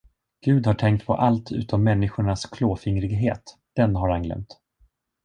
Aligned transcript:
Gud 0.45 0.65
har 0.67 0.73
tänkt 0.73 1.05
på 1.05 1.13
allt 1.13 1.51
utom 1.51 1.83
människornas 1.83 2.45
klåfingrighet, 2.45 3.57
den 3.75 3.95
har 3.95 4.09
han 4.09 4.23
glömt. 4.23 4.59